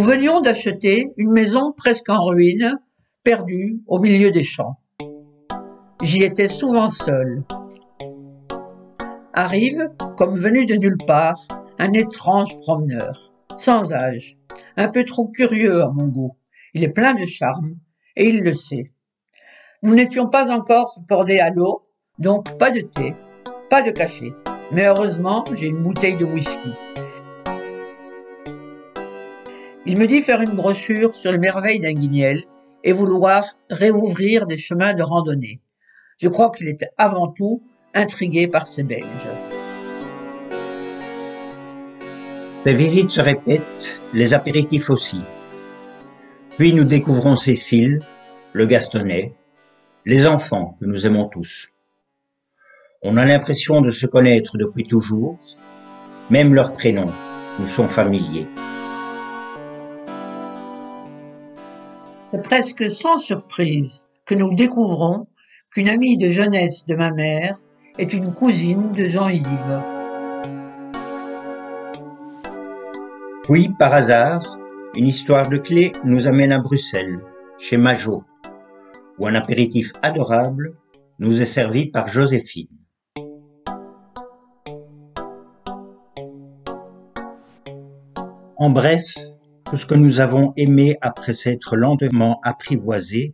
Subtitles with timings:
[0.00, 2.78] venions d'acheter une maison presque en ruine,
[3.22, 4.78] perdue au milieu des champs.
[6.02, 7.44] J'y étais souvent seul.
[9.32, 11.38] Arrive, comme venu de nulle part,
[11.78, 14.36] un étrange promeneur, sans âge,
[14.76, 16.36] un peu trop curieux à mon goût.
[16.74, 17.76] Il est plein de charme,
[18.16, 18.92] et il le sait.
[19.82, 21.86] Nous n'étions pas encore bordés à l'eau,
[22.18, 23.14] donc pas de thé,
[23.70, 24.32] pas de café.
[24.72, 26.70] Mais heureusement, j'ai une bouteille de whisky.
[29.86, 32.44] Il me dit faire une brochure sur les merveilles d'Anguignel
[32.84, 35.60] et vouloir réouvrir des chemins de randonnée.
[36.18, 37.62] Je crois qu'il était avant tout
[37.92, 39.28] intrigué par ces Belges.
[42.64, 45.20] Ces visites se répètent, les apéritifs aussi.
[46.56, 48.00] Puis nous découvrons Cécile,
[48.54, 49.34] le Gastonnet,
[50.06, 51.68] les enfants que nous aimons tous.
[53.02, 55.38] On a l'impression de se connaître depuis toujours,
[56.30, 57.12] même leurs prénoms
[57.58, 58.48] nous sont familiers.
[62.34, 65.28] C'est presque sans surprise que nous découvrons
[65.70, 67.52] qu'une amie de jeunesse de ma mère
[67.96, 69.80] est une cousine de Jean-Yves.
[73.48, 74.58] Oui, par hasard,
[74.96, 77.20] une histoire de clé nous amène à Bruxelles,
[77.60, 78.24] chez Majot,
[79.20, 80.72] où un apéritif adorable
[81.20, 82.80] nous est servi par Joséphine.
[88.56, 89.14] En bref,
[89.74, 93.32] tout ce que nous avons aimé après s'être lentement apprivoisé,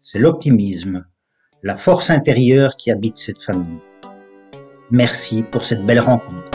[0.00, 1.06] c'est l'optimisme,
[1.62, 3.80] la force intérieure qui habite cette famille.
[4.90, 6.51] Merci pour cette belle rencontre.